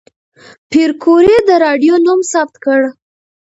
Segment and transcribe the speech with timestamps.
[0.69, 2.79] پېیر کوري د راډیوم نوم ثبت کړ.